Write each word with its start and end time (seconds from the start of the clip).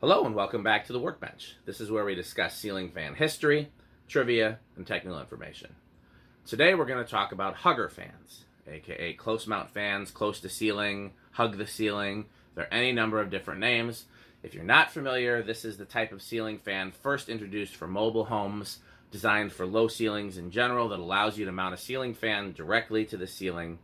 Hello 0.00 0.24
and 0.24 0.36
welcome 0.36 0.62
back 0.62 0.86
to 0.86 0.92
the 0.92 1.00
Workbench. 1.00 1.56
This 1.64 1.80
is 1.80 1.90
where 1.90 2.04
we 2.04 2.14
discuss 2.14 2.56
ceiling 2.56 2.92
fan 2.92 3.16
history, 3.16 3.72
trivia, 4.06 4.60
and 4.76 4.86
technical 4.86 5.18
information. 5.18 5.74
Today 6.46 6.76
we're 6.76 6.84
going 6.84 7.04
to 7.04 7.10
talk 7.10 7.32
about 7.32 7.56
hugger 7.56 7.88
fans, 7.88 8.44
aka 8.68 9.14
close 9.14 9.48
mount 9.48 9.72
fans, 9.72 10.12
close 10.12 10.38
to 10.38 10.48
ceiling, 10.48 11.14
hug 11.32 11.58
the 11.58 11.66
ceiling. 11.66 12.26
There 12.54 12.66
are 12.66 12.72
any 12.72 12.92
number 12.92 13.20
of 13.20 13.28
different 13.28 13.58
names. 13.58 14.04
If 14.44 14.54
you're 14.54 14.62
not 14.62 14.92
familiar, 14.92 15.42
this 15.42 15.64
is 15.64 15.78
the 15.78 15.84
type 15.84 16.12
of 16.12 16.22
ceiling 16.22 16.58
fan 16.58 16.92
first 16.92 17.28
introduced 17.28 17.74
for 17.74 17.88
mobile 17.88 18.26
homes, 18.26 18.78
designed 19.10 19.52
for 19.52 19.66
low 19.66 19.88
ceilings 19.88 20.38
in 20.38 20.52
general, 20.52 20.90
that 20.90 21.00
allows 21.00 21.36
you 21.36 21.44
to 21.44 21.50
mount 21.50 21.74
a 21.74 21.76
ceiling 21.76 22.14
fan 22.14 22.52
directly 22.52 23.04
to 23.06 23.16
the 23.16 23.26
ceiling 23.26 23.80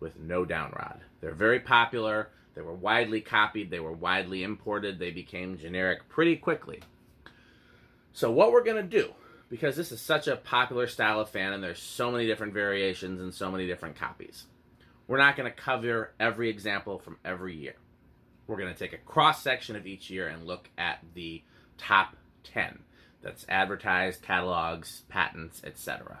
with 0.00 0.18
no 0.18 0.46
downrod. 0.46 1.00
They're 1.20 1.34
very 1.34 1.60
popular. 1.60 2.30
They 2.54 2.62
were 2.62 2.74
widely 2.74 3.20
copied. 3.20 3.70
They 3.70 3.80
were 3.80 3.92
widely 3.92 4.42
imported. 4.42 4.98
They 4.98 5.10
became 5.10 5.58
generic 5.58 6.08
pretty 6.08 6.36
quickly. 6.36 6.80
So, 8.12 8.30
what 8.30 8.52
we're 8.52 8.64
going 8.64 8.76
to 8.76 8.82
do, 8.82 9.14
because 9.48 9.76
this 9.76 9.92
is 9.92 10.00
such 10.00 10.28
a 10.28 10.36
popular 10.36 10.86
style 10.86 11.20
of 11.20 11.30
fan 11.30 11.52
and 11.52 11.62
there's 11.62 11.80
so 11.80 12.10
many 12.10 12.26
different 12.26 12.52
variations 12.52 13.20
and 13.20 13.32
so 13.32 13.50
many 13.50 13.66
different 13.66 13.96
copies, 13.96 14.46
we're 15.06 15.18
not 15.18 15.36
going 15.36 15.50
to 15.50 15.56
cover 15.56 16.12
every 16.20 16.50
example 16.50 16.98
from 16.98 17.16
every 17.24 17.54
year. 17.56 17.74
We're 18.46 18.58
going 18.58 18.72
to 18.72 18.78
take 18.78 18.92
a 18.92 18.98
cross 18.98 19.42
section 19.42 19.76
of 19.76 19.86
each 19.86 20.10
year 20.10 20.28
and 20.28 20.46
look 20.46 20.68
at 20.76 20.98
the 21.14 21.42
top 21.78 22.16
10 22.44 22.80
that's 23.22 23.46
advertised, 23.48 24.22
catalogs, 24.22 25.02
patents, 25.08 25.62
etc. 25.64 26.20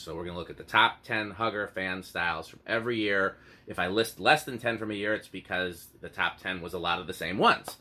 So 0.00 0.14
we're 0.14 0.24
going 0.24 0.34
to 0.34 0.38
look 0.38 0.50
at 0.50 0.56
the 0.56 0.64
top 0.64 1.02
10 1.04 1.32
hugger 1.32 1.68
fan 1.68 2.02
styles 2.02 2.48
from 2.48 2.60
every 2.66 2.98
year. 2.98 3.36
If 3.66 3.78
I 3.78 3.88
list 3.88 4.18
less 4.18 4.44
than 4.44 4.58
10 4.58 4.78
from 4.78 4.90
a 4.90 4.94
year, 4.94 5.14
it's 5.14 5.28
because 5.28 5.88
the 6.00 6.08
top 6.08 6.38
10 6.40 6.62
was 6.62 6.72
a 6.72 6.78
lot 6.78 7.00
of 7.00 7.06
the 7.06 7.12
same 7.12 7.36
ones. 7.36 7.76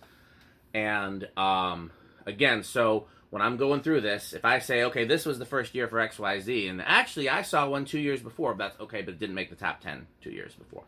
And 0.74 1.28
um, 1.38 1.92
again, 2.26 2.64
so 2.64 3.08
when 3.30 3.42
I'm 3.42 3.56
going 3.56 3.82
through 3.82 4.02
this, 4.02 4.34
if 4.34 4.44
I 4.44 4.60
say, 4.60 4.84
okay, 4.84 5.06
this 5.06 5.26
was 5.26 5.40
the 5.40 5.46
first 5.46 5.74
year 5.74 5.88
for 5.88 5.98
XYZ, 5.98 6.70
and 6.70 6.82
actually 6.82 7.30
I 7.30 7.42
saw 7.42 7.70
one 7.70 7.86
two 7.86 8.00
years 8.00 8.22
before, 8.22 8.54
that's 8.54 8.80
okay, 8.82 9.02
but 9.02 9.14
it 9.14 9.20
didn't 9.20 9.36
make 9.36 9.50
the 9.50 9.56
top 9.56 9.80
10 9.80 10.06
two 10.22 10.32
years 10.32 10.54
before. 10.56 10.84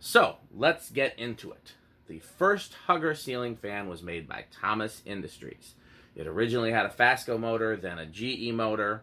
So 0.00 0.36
let's 0.54 0.90
get 0.90 1.18
into 1.18 1.50
it. 1.50 1.74
The 2.08 2.18
first 2.18 2.74
hugger 2.86 3.14
ceiling 3.14 3.56
fan 3.56 3.88
was 3.88 4.02
made 4.02 4.28
by 4.28 4.44
Thomas 4.50 5.00
Industries. 5.06 5.74
It 6.14 6.26
originally 6.26 6.72
had 6.72 6.84
a 6.84 6.90
Fasco 6.90 7.38
motor, 7.38 7.74
then 7.76 7.98
a 7.98 8.04
GE 8.04 8.52
motor. 8.52 9.02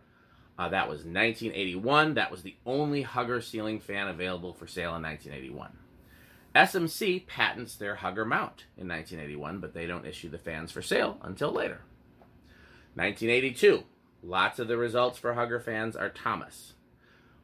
Uh, 0.59 0.67
that 0.67 0.89
was 0.89 1.05
1981. 1.05 2.15
That 2.15 2.31
was 2.31 2.43
the 2.43 2.57
only 2.65 3.01
hugger 3.01 3.39
ceiling 3.39 3.79
fan 3.79 4.09
available 4.09 4.51
for 4.51 4.67
sale 4.67 4.93
in 4.93 5.03
1981. 5.03 5.71
SMC 6.53 7.25
patents 7.25 7.77
their 7.77 7.95
hugger 7.95 8.25
mount 8.25 8.65
in 8.75 8.85
1981, 8.89 9.59
but 9.59 9.73
they 9.73 9.87
don't 9.87 10.05
issue 10.05 10.29
the 10.29 10.37
fans 10.37 10.69
for 10.69 10.81
sale 10.81 11.17
until 11.21 11.53
later. 11.53 11.79
1982. 12.95 13.83
Lots 14.21 14.59
of 14.59 14.67
the 14.67 14.75
results 14.75 15.17
for 15.17 15.33
hugger 15.33 15.61
fans 15.61 15.95
are 15.95 16.09
Thomas. 16.09 16.73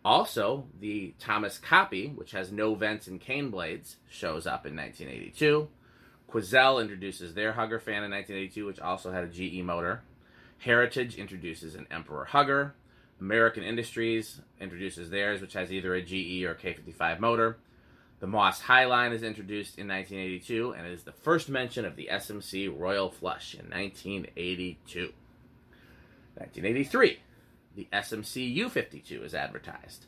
Also, 0.03 0.67
the 0.77 1.16
Thomas 1.17 1.58
copy, 1.58 2.09
which 2.09 2.31
has 2.31 2.52
no 2.52 2.75
vents 2.75 3.08
and 3.08 3.21
cane 3.21 3.49
blades, 3.49 3.95
shows 4.09 4.45
up 4.45 4.66
in 4.66 4.75
1982. 4.75 5.69
Quoizel 6.30 6.81
introduces 6.81 7.33
their 7.33 7.53
hugger 7.53 7.80
fan 7.80 8.03
in 8.03 8.11
1982, 8.11 8.66
which 8.66 8.81
also 8.81 9.13
had 9.13 9.23
a 9.23 9.27
GE 9.27 9.63
motor. 9.63 10.02
Heritage 10.58 11.16
introduces 11.16 11.75
an 11.75 11.88
Emperor 11.89 12.25
hugger. 12.25 12.75
American 13.19 13.63
Industries 13.63 14.41
introduces 14.59 15.09
theirs, 15.09 15.41
which 15.41 15.53
has 15.53 15.71
either 15.71 15.95
a 15.95 16.02
GE 16.02 16.44
or 16.44 16.55
K55 16.55 17.19
motor. 17.19 17.58
The 18.19 18.27
Moss 18.27 18.61
Highline 18.61 19.13
is 19.13 19.23
introduced 19.23 19.77
in 19.77 19.88
1982 19.88 20.73
and 20.73 20.88
is 20.88 21.03
the 21.03 21.11
first 21.11 21.49
mention 21.49 21.86
of 21.86 21.95
the 21.95 22.09
SMC 22.11 22.73
Royal 22.77 23.09
Flush 23.09 23.53
in 23.53 23.69
1982. 23.69 25.13
1983, 26.36 27.19
the 27.75 27.88
SMC 27.93 28.58
U52 28.58 29.23
is 29.23 29.33
advertised. 29.33 30.05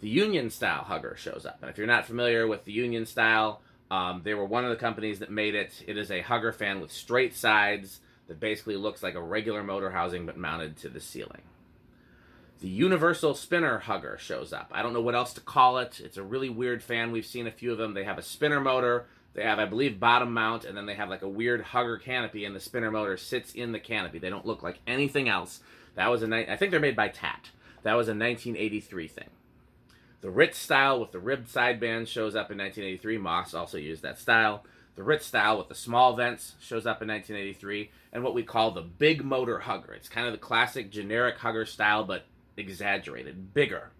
The 0.00 0.08
Union 0.08 0.50
style 0.50 0.84
hugger 0.84 1.16
shows 1.16 1.44
up. 1.46 1.58
And 1.60 1.70
if 1.70 1.78
you're 1.78 1.86
not 1.86 2.06
familiar 2.06 2.46
with 2.46 2.64
the 2.64 2.72
Union 2.72 3.04
style, 3.06 3.60
um, 3.90 4.22
they 4.24 4.34
were 4.34 4.44
one 4.44 4.64
of 4.64 4.70
the 4.70 4.76
companies 4.76 5.18
that 5.18 5.30
made 5.30 5.54
it. 5.54 5.82
It 5.86 5.98
is 5.98 6.10
a 6.10 6.22
hugger 6.22 6.52
fan 6.52 6.80
with 6.80 6.92
straight 6.92 7.34
sides 7.34 8.00
that 8.28 8.40
basically 8.40 8.76
looks 8.76 9.02
like 9.02 9.14
a 9.14 9.22
regular 9.22 9.62
motor 9.62 9.90
housing 9.90 10.24
but 10.24 10.38
mounted 10.38 10.76
to 10.78 10.88
the 10.88 11.00
ceiling. 11.00 11.42
The 12.60 12.68
Universal 12.68 13.36
Spinner 13.36 13.78
Hugger 13.78 14.18
shows 14.20 14.52
up. 14.52 14.70
I 14.70 14.82
don't 14.82 14.92
know 14.92 15.00
what 15.00 15.14
else 15.14 15.32
to 15.32 15.40
call 15.40 15.78
it. 15.78 15.98
It's 15.98 16.18
a 16.18 16.22
really 16.22 16.50
weird 16.50 16.82
fan. 16.82 17.10
We've 17.10 17.24
seen 17.24 17.46
a 17.46 17.50
few 17.50 17.72
of 17.72 17.78
them. 17.78 17.94
They 17.94 18.04
have 18.04 18.18
a 18.18 18.22
spinner 18.22 18.60
motor. 18.60 19.06
They 19.32 19.44
have, 19.44 19.58
I 19.58 19.64
believe, 19.64 19.98
bottom 19.98 20.34
mount, 20.34 20.66
and 20.66 20.76
then 20.76 20.84
they 20.84 20.94
have 20.94 21.08
like 21.08 21.22
a 21.22 21.28
weird 21.28 21.62
hugger 21.62 21.96
canopy, 21.96 22.44
and 22.44 22.54
the 22.54 22.60
spinner 22.60 22.90
motor 22.90 23.16
sits 23.16 23.54
in 23.54 23.72
the 23.72 23.78
canopy. 23.78 24.18
They 24.18 24.28
don't 24.28 24.44
look 24.44 24.62
like 24.62 24.80
anything 24.86 25.26
else. 25.26 25.60
That 25.94 26.08
was 26.10 26.22
a 26.22 26.26
ni- 26.26 26.48
I 26.48 26.56
think 26.56 26.70
they're 26.70 26.80
made 26.80 26.96
by 26.96 27.08
Tat. 27.08 27.48
That 27.82 27.94
was 27.94 28.08
a 28.08 28.12
1983 28.12 29.08
thing. 29.08 29.30
The 30.20 30.30
Ritz 30.30 30.58
style 30.58 31.00
with 31.00 31.12
the 31.12 31.18
ribbed 31.18 31.48
sideband 31.48 32.08
shows 32.08 32.36
up 32.36 32.50
in 32.50 32.58
1983. 32.58 33.16
Moss 33.16 33.54
also 33.54 33.78
used 33.78 34.02
that 34.02 34.18
style. 34.18 34.66
The 34.96 35.02
Ritz 35.02 35.24
style 35.24 35.56
with 35.56 35.68
the 35.68 35.74
small 35.74 36.14
vents 36.14 36.56
shows 36.60 36.84
up 36.84 37.00
in 37.00 37.08
1983, 37.08 37.90
and 38.12 38.22
what 38.22 38.34
we 38.34 38.42
call 38.42 38.70
the 38.70 38.82
big 38.82 39.24
motor 39.24 39.60
hugger. 39.60 39.94
It's 39.94 40.10
kind 40.10 40.26
of 40.26 40.32
the 40.32 40.38
classic 40.38 40.90
generic 40.90 41.38
hugger 41.38 41.64
style, 41.64 42.04
but 42.04 42.26
exaggerated, 42.60 43.52
bigger. 43.52 43.90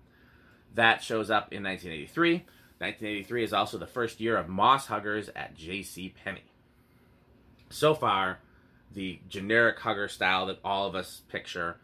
That 0.75 1.03
shows 1.03 1.31
up 1.31 1.53
in 1.53 1.63
1983. 1.65 2.45
1983 2.79 3.45
is 3.45 3.53
also 3.53 3.77
the 3.77 3.87
first 3.87 4.21
year 4.21 4.37
of 4.37 4.49
Moss 4.49 4.87
huggers 4.87 5.29
at 5.35 5.57
J.C. 5.57 6.15
Penney. 6.25 6.45
So 7.69 7.95
far, 7.95 8.39
the 8.93 9.21
generic 9.29 9.79
hugger 9.79 10.09
style 10.09 10.47
that 10.47 10.61
all 10.65 10.87
of 10.87 10.95
us 10.95 11.23
picture 11.29 11.79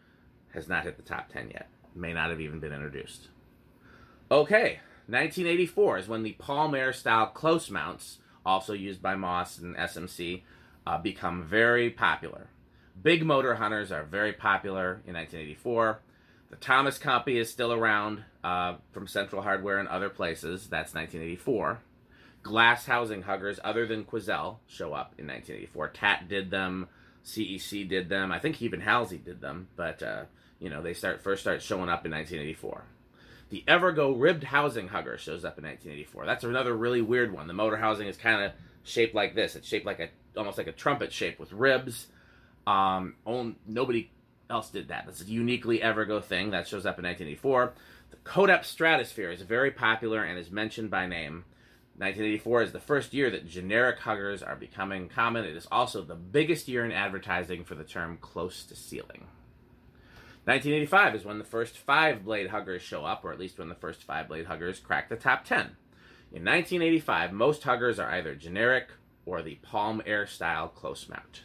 has 0.53 0.67
not 0.67 0.83
hit 0.83 0.97
the 0.97 1.03
top 1.03 1.29
10 1.29 1.51
yet. 1.51 1.69
May 1.95 2.13
not 2.13 2.29
have 2.29 2.41
even 2.41 2.59
been 2.59 2.73
introduced. 2.73 3.27
Okay, 4.29 4.79
1984 5.07 5.99
is 5.99 6.07
when 6.07 6.23
the 6.23 6.33
Palm 6.33 6.75
Aire 6.75 6.93
style 6.93 7.27
close 7.27 7.69
mounts, 7.69 8.17
also 8.45 8.73
used 8.73 9.01
by 9.01 9.15
Moss 9.15 9.57
and 9.57 9.75
SMC, 9.75 10.41
uh, 10.85 10.97
become 10.97 11.43
very 11.43 11.89
popular. 11.89 12.47
Big 13.01 13.25
motor 13.25 13.55
hunters 13.55 13.91
are 13.91 14.03
very 14.03 14.33
popular 14.33 15.01
in 15.05 15.13
1984. 15.13 16.01
The 16.49 16.55
Thomas 16.55 16.97
copy 16.97 17.37
is 17.37 17.51
still 17.51 17.73
around 17.73 18.23
uh, 18.43 18.75
from 18.91 19.07
Central 19.07 19.41
Hardware 19.41 19.79
and 19.79 19.87
other 19.87 20.09
places. 20.09 20.67
That's 20.67 20.93
1984. 20.93 21.79
Glass 22.43 22.85
housing 22.85 23.23
huggers, 23.23 23.59
other 23.63 23.85
than 23.85 24.05
Quoizel, 24.05 24.57
show 24.67 24.93
up 24.93 25.13
in 25.17 25.27
1984. 25.27 25.89
Tat 25.89 26.29
did 26.29 26.49
them. 26.49 26.87
CEC 27.25 27.89
did 27.89 28.07
them. 28.07 28.31
I 28.31 28.39
think 28.39 28.61
even 28.61 28.79
Halsey 28.79 29.17
did 29.17 29.41
them, 29.41 29.67
but 29.75 30.01
uh, 30.01 30.23
you 30.59 30.69
know 30.69 30.81
they 30.81 30.93
start 30.93 31.21
first 31.21 31.41
start 31.41 31.61
showing 31.61 31.89
up 31.89 32.05
in 32.05 32.11
1984. 32.11 32.83
The 33.49 33.63
Evergo 33.67 34.13
ribbed 34.17 34.45
housing 34.45 34.87
hugger 34.87 35.17
shows 35.17 35.43
up 35.43 35.57
in 35.57 35.65
1984. 35.65 36.25
That's 36.25 36.45
another 36.45 36.75
really 36.75 37.01
weird 37.01 37.33
one. 37.33 37.47
The 37.47 37.53
motor 37.53 37.75
housing 37.75 38.07
is 38.07 38.15
kind 38.15 38.43
of 38.43 38.51
shaped 38.83 39.13
like 39.13 39.35
this. 39.35 39.57
It's 39.57 39.67
shaped 39.67 39.85
like 39.85 39.99
a 39.99 40.09
almost 40.37 40.57
like 40.57 40.67
a 40.67 40.71
trumpet 40.71 41.11
shape 41.11 41.39
with 41.39 41.51
ribs. 41.51 42.07
Um, 42.65 43.15
on, 43.25 43.57
nobody 43.65 44.09
else 44.49 44.69
did 44.69 44.87
that. 44.89 45.05
That's 45.05 45.21
a 45.21 45.25
uniquely 45.25 45.79
Evergo 45.79 46.23
thing 46.23 46.51
that 46.51 46.67
shows 46.67 46.85
up 46.85 46.99
in 46.99 47.05
1984. 47.05 47.73
The 48.11 48.17
Codep 48.17 48.63
Stratosphere 48.63 49.31
is 49.31 49.41
very 49.41 49.71
popular 49.71 50.23
and 50.23 50.37
is 50.39 50.51
mentioned 50.51 50.89
by 50.89 51.05
name. 51.05 51.45
1984 51.97 52.61
is 52.61 52.71
the 52.71 52.79
first 52.79 53.13
year 53.13 53.31
that 53.31 53.47
generic 53.47 53.99
huggers 53.99 54.43
are 54.43 54.55
becoming 54.55 55.09
common. 55.09 55.45
It 55.45 55.55
is 55.55 55.67
also 55.71 56.03
the 56.03 56.15
biggest 56.15 56.67
year 56.67 56.85
in 56.85 56.91
advertising 56.91 57.63
for 57.63 57.73
the 57.73 57.83
term 57.83 58.19
close 58.21 58.63
to 58.65 58.75
ceiling. 58.75 59.25
1985 60.45 61.15
is 61.15 61.25
when 61.25 61.39
the 61.39 61.43
first 61.43 61.77
five 61.77 62.23
blade 62.23 62.51
huggers 62.51 62.81
show 62.81 63.03
up, 63.03 63.25
or 63.25 63.33
at 63.33 63.39
least 63.39 63.57
when 63.59 63.67
the 63.67 63.75
first 63.75 64.03
five 64.03 64.27
blade 64.27 64.45
huggers 64.45 64.79
crack 64.79 65.09
the 65.09 65.15
top 65.15 65.43
10. 65.43 65.75
In 66.31 66.45
1985, 66.45 67.33
most 67.33 67.63
huggers 67.63 67.99
are 67.99 68.11
either 68.11 68.35
generic 68.35 68.89
or 69.25 69.41
the 69.41 69.55
Palm 69.55 70.01
Aire 70.05 70.27
style 70.27 70.69
close 70.69 71.09
mount. 71.09 71.41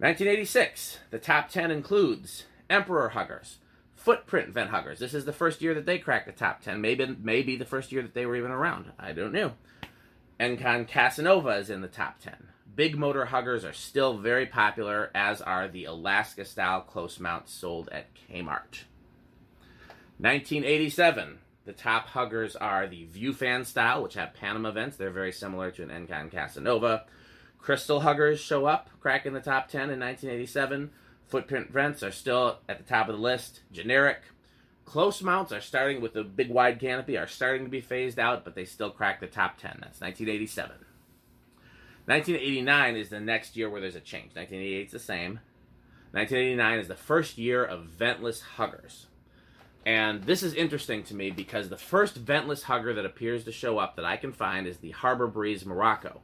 1986, 0.00 0.98
the 1.10 1.18
top 1.18 1.48
10 1.48 1.72
includes 1.72 2.44
Emperor 2.70 3.08
Huggers, 3.08 3.58
Footprint 3.96 4.50
Vent 4.50 4.70
Huggers. 4.70 5.00
This 5.00 5.12
is 5.12 5.24
the 5.24 5.32
first 5.32 5.60
year 5.60 5.74
that 5.74 5.86
they 5.86 5.98
cracked 5.98 6.26
the 6.26 6.32
top 6.32 6.62
10. 6.62 6.80
Maybe 6.80 7.16
maybe 7.20 7.56
the 7.56 7.64
first 7.64 7.90
year 7.90 8.02
that 8.02 8.14
they 8.14 8.24
were 8.24 8.36
even 8.36 8.52
around. 8.52 8.92
I 8.96 9.12
don't 9.12 9.32
know. 9.32 9.54
Encon 10.38 10.86
Casanova 10.86 11.56
is 11.56 11.68
in 11.68 11.80
the 11.80 11.88
top 11.88 12.20
10. 12.20 12.34
Big 12.76 12.96
motor 12.96 13.24
huggers 13.24 13.64
are 13.64 13.72
still 13.72 14.18
very 14.18 14.46
popular, 14.46 15.10
as 15.16 15.42
are 15.42 15.66
the 15.66 15.86
Alaska 15.86 16.44
style 16.44 16.80
close 16.80 17.18
mounts 17.18 17.52
sold 17.52 17.88
at 17.90 18.06
Kmart. 18.14 18.84
1987, 20.18 21.38
the 21.64 21.72
top 21.72 22.06
huggers 22.06 22.54
are 22.54 22.86
the 22.86 23.08
Viewfan 23.12 23.66
style, 23.66 24.04
which 24.04 24.14
have 24.14 24.32
Panama 24.32 24.70
vents. 24.70 24.96
They're 24.96 25.10
very 25.10 25.32
similar 25.32 25.72
to 25.72 25.82
an 25.82 25.88
Encon 25.88 26.30
Casanova. 26.30 27.04
Crystal 27.58 28.00
huggers 28.00 28.40
show 28.40 28.66
up, 28.66 28.88
cracking 29.00 29.34
the 29.34 29.40
top 29.40 29.68
10 29.68 29.90
in 29.90 30.00
1987. 30.00 30.90
Footprint 31.26 31.70
vents 31.70 32.02
are 32.02 32.10
still 32.10 32.58
at 32.68 32.78
the 32.78 32.84
top 32.84 33.08
of 33.08 33.16
the 33.16 33.20
list. 33.20 33.60
Generic. 33.70 34.22
Close 34.86 35.22
mounts 35.22 35.52
are 35.52 35.60
starting 35.60 36.00
with 36.00 36.14
the 36.14 36.24
big 36.24 36.48
wide 36.48 36.80
canopy, 36.80 37.18
are 37.18 37.26
starting 37.26 37.64
to 37.64 37.70
be 37.70 37.82
phased 37.82 38.18
out, 38.18 38.42
but 38.42 38.54
they 38.54 38.64
still 38.64 38.90
crack 38.90 39.20
the 39.20 39.26
top 39.26 39.58
10. 39.58 39.78
That's 39.80 40.00
1987. 40.00 40.70
1989 42.06 42.96
is 42.96 43.10
the 43.10 43.20
next 43.20 43.54
year 43.54 43.68
where 43.68 43.82
there's 43.82 43.94
a 43.94 44.00
change. 44.00 44.34
1988 44.34 44.86
is 44.86 44.92
the 44.92 44.98
same. 44.98 45.40
1989 46.12 46.78
is 46.78 46.88
the 46.88 46.94
first 46.94 47.36
year 47.36 47.62
of 47.62 47.86
ventless 47.86 48.40
huggers. 48.40 49.08
And 49.84 50.24
this 50.24 50.42
is 50.42 50.54
interesting 50.54 51.02
to 51.04 51.14
me 51.14 51.30
because 51.30 51.68
the 51.68 51.76
first 51.76 52.24
ventless 52.24 52.62
hugger 52.62 52.94
that 52.94 53.04
appears 53.04 53.44
to 53.44 53.52
show 53.52 53.78
up 53.78 53.96
that 53.96 54.06
I 54.06 54.16
can 54.16 54.32
find 54.32 54.66
is 54.66 54.78
the 54.78 54.92
Harbor 54.92 55.26
Breeze 55.26 55.66
Morocco. 55.66 56.22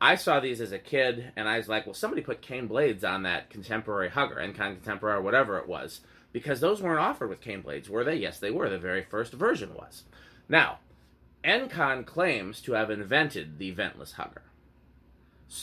I 0.00 0.14
saw 0.14 0.40
these 0.40 0.60
as 0.60 0.72
a 0.72 0.78
kid 0.78 1.32
and 1.36 1.48
I 1.48 1.58
was 1.58 1.68
like, 1.68 1.86
well, 1.86 1.94
somebody 1.94 2.22
put 2.22 2.40
cane 2.40 2.66
blades 2.66 3.02
on 3.04 3.24
that 3.24 3.50
contemporary 3.50 4.10
hugger, 4.10 4.36
Encon 4.36 4.74
Contemporary, 4.74 5.18
or 5.18 5.22
whatever 5.22 5.58
it 5.58 5.68
was, 5.68 6.00
because 6.32 6.60
those 6.60 6.80
weren't 6.80 7.00
offered 7.00 7.28
with 7.28 7.40
cane 7.40 7.62
blades, 7.62 7.90
were 7.90 8.04
they? 8.04 8.16
Yes, 8.16 8.38
they 8.38 8.50
were. 8.50 8.68
The 8.68 8.78
very 8.78 9.02
first 9.02 9.32
version 9.32 9.74
was. 9.74 10.04
Now, 10.48 10.78
Encon 11.44 12.06
claims 12.06 12.60
to 12.62 12.72
have 12.72 12.90
invented 12.90 13.58
the 13.58 13.74
ventless 13.74 14.12
hugger. 14.12 14.42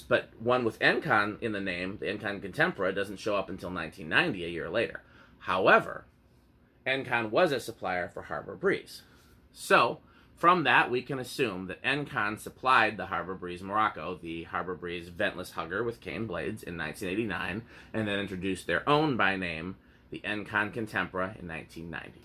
But 0.08 0.32
one 0.40 0.66
with 0.66 0.80
Encon 0.80 1.42
in 1.42 1.52
the 1.52 1.62
name, 1.62 1.98
the 2.00 2.08
Encon 2.08 2.42
Contempora, 2.42 2.94
doesn't 2.94 3.20
show 3.20 3.36
up 3.36 3.50
until 3.50 3.70
1990, 3.70 4.44
a 4.44 4.50
year 4.50 4.70
later. 4.70 5.02
However, 5.40 6.06
Encon 6.88 7.30
was 7.30 7.52
a 7.52 7.60
supplier 7.60 8.10
for 8.10 8.24
Harbor 8.24 8.56
Breeze. 8.56 9.04
So, 9.54 10.00
from 10.36 10.66
that, 10.66 10.92
we 10.92 11.02
can 11.02 11.20
assume 11.20 11.68
that 11.68 11.82
Encon 11.82 12.40
supplied 12.40 12.98
the 12.98 13.06
Harbor 13.06 13.36
Breeze 13.36 13.64
Morocco, 13.64 14.20
the 14.22 14.44
Harbor 14.44 14.76
Breeze 14.76 15.10
ventless 15.10 15.52
hugger 15.52 15.82
with 15.84 16.02
cane 16.02 16.28
blades, 16.28 16.62
in 16.62 16.78
1989, 16.78 17.62
and 17.94 18.08
then 18.08 18.20
introduced 18.20 18.68
their 18.68 18.88
own 18.88 19.16
by 19.16 19.38
name, 19.38 19.78
the 20.10 20.20
Encon 20.26 20.74
Contempora, 20.74 21.40
in 21.40 21.48
1990. 21.48 22.22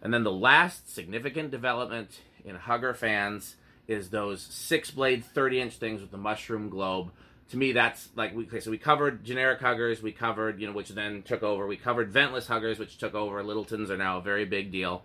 And 0.00 0.14
then 0.14 0.22
the 0.22 0.30
last 0.30 0.92
significant 0.92 1.50
development 1.50 2.20
in 2.44 2.54
hugger 2.54 2.94
fans 2.94 3.56
is 3.88 4.10
those 4.10 4.40
six 4.40 4.90
blade 4.90 5.24
30 5.24 5.60
inch 5.60 5.74
things 5.74 6.00
with 6.00 6.10
the 6.10 6.18
mushroom 6.18 6.68
globe. 6.68 7.10
To 7.50 7.56
me 7.56 7.72
that's 7.72 8.08
like 8.14 8.34
we 8.34 8.44
okay, 8.44 8.60
so 8.60 8.70
we 8.70 8.78
covered 8.78 9.24
generic 9.24 9.60
huggers 9.60 10.02
we 10.02 10.12
covered 10.12 10.60
you 10.60 10.66
know 10.66 10.72
which 10.72 10.88
then 10.88 11.22
took 11.22 11.42
over 11.42 11.66
we 11.66 11.76
covered 11.76 12.12
ventless 12.12 12.46
huggers 12.46 12.78
which 12.78 12.96
took 12.96 13.14
over. 13.14 13.42
Littletons 13.42 13.90
are 13.90 13.96
now 13.96 14.18
a 14.18 14.22
very 14.22 14.44
big 14.44 14.72
deal. 14.72 15.04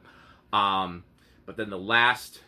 Um, 0.53 1.03
but 1.49 1.57
then 1.57 1.71
the 1.71 1.79
last 1.79 2.41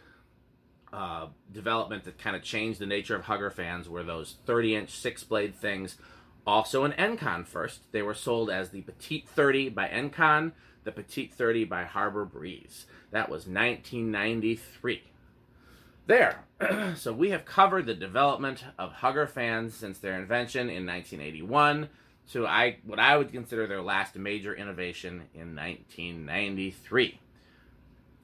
uh, 0.93 1.25
development 1.51 2.03
that 2.03 2.19
kind 2.19 2.35
of 2.35 2.43
changed 2.43 2.77
the 2.77 2.85
nature 2.85 3.15
of 3.15 3.23
hugger 3.23 3.49
fans 3.49 3.89
were 3.89 4.03
those 4.03 4.35
30 4.45 4.75
inch 4.75 4.91
six 4.91 5.23
blade 5.23 5.55
things 5.55 5.97
also 6.45 6.83
an 6.83 6.91
Encon 6.91 7.43
first 7.43 7.91
they 7.91 8.03
were 8.03 8.13
sold 8.13 8.51
as 8.51 8.69
the 8.69 8.81
petite 8.81 9.27
30 9.27 9.69
by 9.69 9.87
Encon 9.87 10.51
the 10.83 10.91
petite 10.91 11.33
30 11.33 11.63
by 11.63 11.83
harbor 11.83 12.25
breeze 12.25 12.85
that 13.09 13.27
was 13.27 13.47
1993 13.47 15.01
there. 16.05 16.43
so 16.95 17.11
we 17.11 17.29
have 17.29 17.45
covered 17.45 17.85
the 17.85 17.93
development 17.93 18.65
of 18.77 18.91
hugger 18.91 19.25
fans 19.25 19.73
since 19.73 19.97
their 19.97 20.19
invention 20.19 20.69
in 20.69 20.85
1981 20.85 21.89
to 22.31 22.45
I 22.45 22.77
what 22.85 22.99
I 22.99 23.17
would 23.17 23.31
consider 23.31 23.65
their 23.65 23.81
last 23.81 24.15
major 24.15 24.53
innovation 24.53 25.23
in 25.33 25.55
1993. 25.55 27.19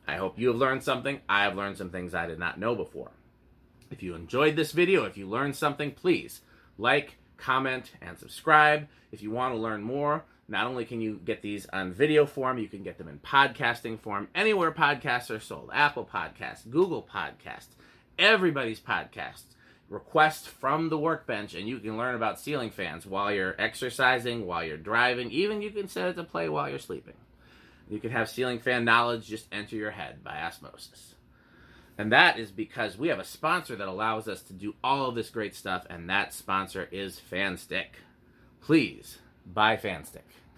I 0.07 0.15
hope 0.15 0.39
you 0.39 0.47
have 0.47 0.57
learned 0.57 0.83
something. 0.83 1.19
I 1.27 1.43
have 1.43 1.55
learned 1.55 1.77
some 1.77 1.89
things 1.89 2.13
I 2.13 2.27
did 2.27 2.39
not 2.39 2.59
know 2.59 2.75
before. 2.75 3.11
If 3.91 4.01
you 4.01 4.15
enjoyed 4.15 4.55
this 4.55 4.71
video, 4.71 5.03
if 5.03 5.17
you 5.17 5.27
learned 5.27 5.55
something, 5.55 5.91
please 5.91 6.41
like, 6.77 7.17
comment, 7.37 7.91
and 8.01 8.17
subscribe. 8.17 8.87
If 9.11 9.21
you 9.21 9.31
want 9.31 9.53
to 9.53 9.59
learn 9.59 9.81
more, 9.81 10.25
not 10.47 10.67
only 10.67 10.85
can 10.85 11.01
you 11.01 11.19
get 11.25 11.41
these 11.41 11.65
on 11.73 11.91
video 11.91 12.25
form, 12.25 12.57
you 12.57 12.67
can 12.67 12.83
get 12.83 12.97
them 12.97 13.07
in 13.07 13.19
podcasting 13.19 13.99
form 13.99 14.29
anywhere 14.33 14.71
podcasts 14.71 15.29
are 15.29 15.39
sold 15.39 15.69
Apple 15.73 16.09
Podcasts, 16.11 16.69
Google 16.69 17.03
Podcasts, 17.03 17.75
everybody's 18.17 18.79
podcasts. 18.79 19.43
Request 19.89 20.49
from 20.49 20.89
the 20.89 20.97
workbench, 20.97 21.53
and 21.53 21.65
you 21.67 21.79
can 21.79 21.95
learn 21.95 22.15
about 22.15 22.41
ceiling 22.41 22.71
fans 22.71 23.05
while 23.05 23.31
you're 23.31 23.55
exercising, 23.57 24.45
while 24.45 24.61
you're 24.61 24.75
driving. 24.75 25.31
Even 25.31 25.61
you 25.61 25.71
can 25.71 25.87
set 25.87 26.09
it 26.09 26.13
to 26.15 26.25
play 26.25 26.49
while 26.49 26.69
you're 26.69 26.77
sleeping. 26.77 27.13
You 27.89 27.99
can 27.99 28.11
have 28.11 28.29
ceiling 28.29 28.59
fan 28.59 28.85
knowledge 28.85 29.27
just 29.27 29.47
enter 29.51 29.75
your 29.75 29.91
head 29.91 30.23
by 30.23 30.41
osmosis. 30.41 31.15
And 31.97 32.11
that 32.11 32.37
is 32.37 32.51
because 32.51 32.97
we 32.97 33.07
have 33.07 33.19
a 33.19 33.23
sponsor 33.25 33.75
that 33.75 33.87
allows 33.87 34.27
us 34.27 34.43
to 34.43 34.53
do 34.53 34.75
all 34.83 35.09
of 35.09 35.15
this 35.15 35.29
great 35.29 35.55
stuff, 35.55 35.85
and 35.89 36.09
that 36.09 36.33
sponsor 36.33 36.87
is 36.91 37.19
Fanstick. 37.19 37.93
Please 38.61 39.17
buy 39.45 39.77
Fanstick. 39.77 40.27